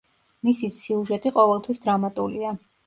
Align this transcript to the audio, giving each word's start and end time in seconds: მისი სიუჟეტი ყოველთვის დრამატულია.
მისი 0.47 0.69
სიუჟეტი 0.77 1.35
ყოველთვის 1.39 1.87
დრამატულია. 1.87 2.61